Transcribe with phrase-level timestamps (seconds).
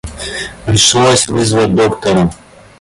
[0.65, 2.31] Пришлось вызвать доктора.